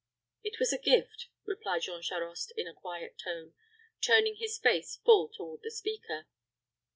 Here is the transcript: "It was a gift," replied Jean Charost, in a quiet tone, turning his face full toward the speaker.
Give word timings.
"It 0.43 0.57
was 0.59 0.73
a 0.73 0.79
gift," 0.79 1.27
replied 1.45 1.83
Jean 1.83 2.01
Charost, 2.01 2.53
in 2.57 2.65
a 2.67 2.73
quiet 2.73 3.19
tone, 3.23 3.53
turning 4.03 4.37
his 4.37 4.57
face 4.57 4.95
full 5.05 5.27
toward 5.29 5.61
the 5.61 5.69
speaker. 5.69 6.25